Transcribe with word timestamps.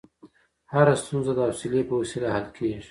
هره 0.73 0.93
ستونزه 1.01 1.31
د 1.35 1.39
حوصلې 1.47 1.81
په 1.89 1.93
وسیله 2.01 2.27
حل 2.35 2.47
کېږي. 2.55 2.79